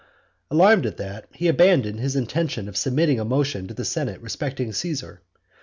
Alarmed 0.49 0.87
at 0.87 0.97
that, 0.97 1.27
he 1.31 1.47
abandoned 1.47 1.99
his 1.99 2.15
intention 2.15 2.67
of 2.67 2.75
submitting 2.75 3.19
a 3.19 3.23
motion 3.23 3.67
to 3.67 3.73
the 3.75 3.85
senate 3.85 4.19
respecting 4.19 4.73
Caesar. 4.73 5.21